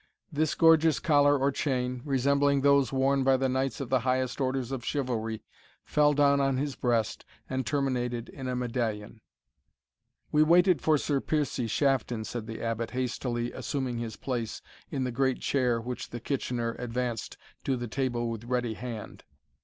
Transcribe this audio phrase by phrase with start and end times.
[0.31, 4.71] This gorgeous collar or chain, resembling those worn by the knights of the highest orders
[4.71, 5.43] of chivalry,
[5.85, 9.21] fell down on his breast, and terminated in a medallion.
[10.31, 15.11] "We waited for Sir Piercie Shafton," said the Abbot, hastily assuming his place in the
[15.11, 19.23] great chair which the Kitchener advanced to the table with ready hand.